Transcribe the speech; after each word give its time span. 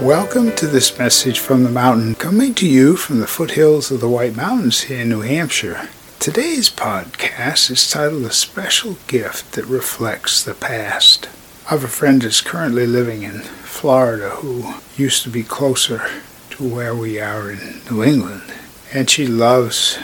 Welcome 0.00 0.54
to 0.54 0.68
this 0.68 0.96
message 0.96 1.40
from 1.40 1.64
the 1.64 1.70
mountain, 1.70 2.14
coming 2.14 2.54
to 2.54 2.68
you 2.68 2.94
from 2.94 3.18
the 3.18 3.26
foothills 3.26 3.90
of 3.90 4.00
the 4.00 4.08
White 4.08 4.36
Mountains 4.36 4.82
here 4.82 5.00
in 5.00 5.08
New 5.08 5.22
Hampshire. 5.22 5.88
Today's 6.20 6.70
podcast 6.70 7.68
is 7.68 7.90
titled 7.90 8.22
A 8.22 8.30
Special 8.30 8.96
Gift 9.08 9.54
That 9.54 9.64
Reflects 9.64 10.44
the 10.44 10.54
Past. 10.54 11.28
I 11.66 11.70
have 11.70 11.82
a 11.82 11.88
friend 11.88 12.22
that's 12.22 12.40
currently 12.40 12.86
living 12.86 13.24
in 13.24 13.40
Florida 13.40 14.30
who 14.30 14.74
used 14.96 15.24
to 15.24 15.30
be 15.30 15.42
closer 15.42 16.08
to 16.50 16.62
where 16.62 16.94
we 16.94 17.18
are 17.18 17.50
in 17.50 17.80
New 17.90 18.04
England, 18.04 18.54
and 18.94 19.10
she 19.10 19.26
loves 19.26 19.98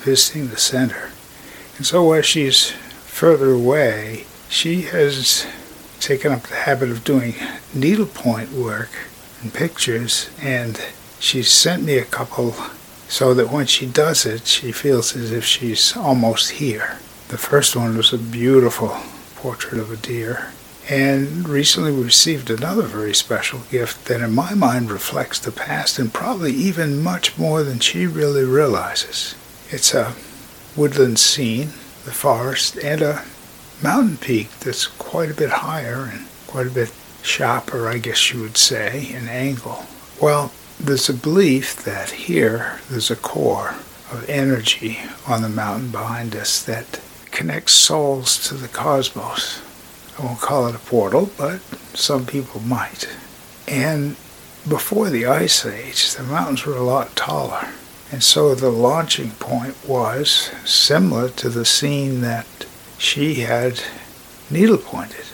visiting 0.00 0.48
the 0.48 0.58
center. 0.58 1.12
And 1.78 1.86
so 1.86 2.04
while 2.04 2.20
she's 2.20 2.72
further 3.06 3.52
away, 3.52 4.26
she 4.50 4.82
has 4.82 5.46
taken 5.98 6.30
up 6.30 6.42
the 6.42 6.56
habit 6.56 6.90
of 6.90 7.04
doing 7.04 7.34
needlepoint 7.72 8.52
work 8.52 8.90
pictures, 9.50 10.30
and 10.40 10.80
she 11.18 11.42
sent 11.42 11.82
me 11.82 11.98
a 11.98 12.04
couple 12.04 12.54
so 13.08 13.34
that 13.34 13.50
when 13.50 13.66
she 13.66 13.86
does 13.86 14.26
it, 14.26 14.46
she 14.46 14.72
feels 14.72 15.14
as 15.14 15.30
if 15.30 15.44
she's 15.44 15.96
almost 15.96 16.52
here. 16.52 16.98
The 17.28 17.38
first 17.38 17.76
one 17.76 17.96
was 17.96 18.12
a 18.12 18.18
beautiful 18.18 18.96
portrait 19.36 19.80
of 19.80 19.90
a 19.90 19.96
deer. 19.96 20.52
And 20.88 21.48
recently 21.48 21.92
we 21.92 22.02
received 22.02 22.50
another 22.50 22.82
very 22.82 23.14
special 23.14 23.60
gift 23.70 24.06
that, 24.06 24.20
in 24.20 24.34
my 24.34 24.54
mind, 24.54 24.90
reflects 24.90 25.38
the 25.38 25.52
past 25.52 25.98
and 25.98 26.12
probably 26.12 26.52
even 26.52 27.02
much 27.02 27.38
more 27.38 27.62
than 27.62 27.78
she 27.78 28.06
really 28.06 28.44
realizes. 28.44 29.34
It's 29.70 29.94
a 29.94 30.14
woodland 30.76 31.18
scene, 31.18 31.68
the 32.04 32.12
forest, 32.12 32.76
and 32.76 33.00
a 33.00 33.24
mountain 33.82 34.18
peak 34.18 34.50
that's 34.60 34.86
quite 34.86 35.30
a 35.30 35.34
bit 35.34 35.50
higher 35.50 36.10
and 36.12 36.26
quite 36.46 36.66
a 36.66 36.70
bit 36.70 36.92
sharper, 37.24 37.88
I 37.88 37.98
guess 37.98 38.32
you 38.32 38.40
would 38.42 38.56
say, 38.56 39.08
in 39.12 39.28
angle. 39.28 39.86
Well, 40.20 40.52
there's 40.78 41.08
a 41.08 41.14
belief 41.14 41.82
that 41.84 42.10
here 42.10 42.80
there's 42.90 43.10
a 43.10 43.16
core 43.16 43.70
of 44.12 44.28
energy 44.28 44.98
on 45.26 45.42
the 45.42 45.48
mountain 45.48 45.90
behind 45.90 46.36
us 46.36 46.62
that 46.62 47.00
connects 47.30 47.72
souls 47.72 48.46
to 48.48 48.54
the 48.54 48.68
cosmos. 48.68 49.62
I 50.18 50.24
won't 50.24 50.40
call 50.40 50.68
it 50.68 50.74
a 50.76 50.78
portal, 50.78 51.30
but 51.36 51.60
some 51.94 52.26
people 52.26 52.60
might. 52.60 53.08
And 53.66 54.16
before 54.68 55.10
the 55.10 55.26
Ice 55.26 55.64
Age, 55.66 56.14
the 56.14 56.22
mountains 56.22 56.64
were 56.64 56.76
a 56.76 56.82
lot 56.82 57.16
taller. 57.16 57.68
And 58.12 58.22
so 58.22 58.54
the 58.54 58.70
launching 58.70 59.30
point 59.32 59.76
was 59.86 60.52
similar 60.64 61.30
to 61.30 61.48
the 61.48 61.64
scene 61.64 62.20
that 62.20 62.46
she 62.98 63.36
had 63.36 63.82
needle 64.50 64.78
pointed, 64.78 65.24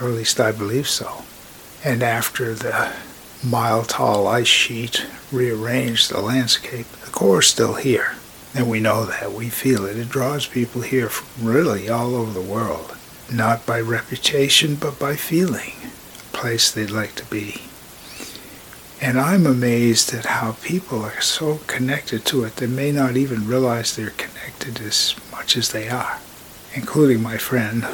or 0.00 0.08
at 0.08 0.14
least 0.14 0.38
I 0.38 0.52
believe 0.52 0.88
so. 0.88 1.24
And 1.82 2.02
after 2.02 2.54
the 2.54 2.92
mile 3.42 3.84
tall 3.84 4.26
ice 4.26 4.46
sheet 4.46 5.06
rearranged 5.32 6.10
the 6.10 6.20
landscape, 6.20 6.86
the 7.04 7.10
core 7.10 7.40
is 7.40 7.46
still 7.46 7.74
here. 7.74 8.16
And 8.54 8.68
we 8.68 8.80
know 8.80 9.06
that, 9.06 9.32
we 9.32 9.48
feel 9.48 9.86
it. 9.86 9.96
It 9.96 10.08
draws 10.08 10.46
people 10.46 10.82
here 10.82 11.08
from 11.08 11.46
really 11.46 11.88
all 11.88 12.14
over 12.14 12.32
the 12.32 12.40
world, 12.46 12.96
not 13.32 13.64
by 13.64 13.80
reputation, 13.80 14.74
but 14.74 14.98
by 14.98 15.16
feeling, 15.16 15.72
a 15.82 16.36
place 16.36 16.70
they'd 16.70 16.90
like 16.90 17.14
to 17.14 17.24
be. 17.26 17.62
And 19.00 19.18
I'm 19.18 19.46
amazed 19.46 20.12
at 20.12 20.26
how 20.26 20.56
people 20.62 21.02
are 21.02 21.22
so 21.22 21.60
connected 21.66 22.26
to 22.26 22.44
it 22.44 22.56
they 22.56 22.66
may 22.66 22.92
not 22.92 23.16
even 23.16 23.46
realize 23.46 23.96
they're 23.96 24.10
connected 24.10 24.80
as 24.82 25.14
much 25.32 25.56
as 25.56 25.72
they 25.72 25.88
are, 25.88 26.18
including 26.74 27.22
my 27.22 27.38
friend 27.38 27.84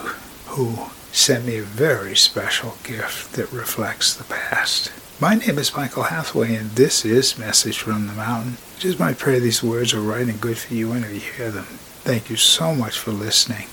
who 0.46 0.86
sent 1.16 1.46
me 1.46 1.56
a 1.56 1.62
very 1.62 2.14
special 2.14 2.76
gift 2.84 3.32
that 3.32 3.50
reflects 3.50 4.14
the 4.14 4.24
past. 4.24 4.92
My 5.18 5.34
name 5.34 5.58
is 5.58 5.74
Michael 5.74 6.04
Hathaway, 6.04 6.54
and 6.54 6.70
this 6.72 7.06
is 7.06 7.38
Message 7.38 7.78
from 7.78 8.06
the 8.06 8.12
Mountain. 8.12 8.58
It 8.76 8.84
is 8.84 8.98
my 8.98 9.14
prayer 9.14 9.40
these 9.40 9.62
words 9.62 9.94
are 9.94 10.00
right 10.00 10.28
and 10.28 10.38
good 10.38 10.58
for 10.58 10.74
you 10.74 10.90
whenever 10.90 11.14
you 11.14 11.20
hear 11.20 11.50
them. 11.50 11.64
Thank 12.04 12.28
you 12.28 12.36
so 12.36 12.74
much 12.74 12.98
for 12.98 13.12
listening. 13.12 13.64